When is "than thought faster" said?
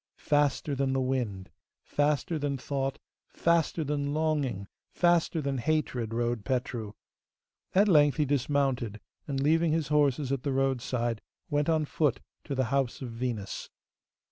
2.39-3.83